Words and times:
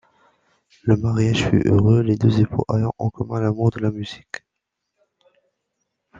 Le 0.81 0.97
mariage 0.97 1.45
fut 1.47 1.61
heureux, 1.67 2.01
les 2.01 2.15
deux 2.17 2.41
époux 2.41 2.65
ayant 2.73 2.95
en 2.97 3.11
commun 3.11 3.39
l'amour 3.39 3.69
de 3.69 3.81
la 3.81 3.91
musique. 3.91 4.43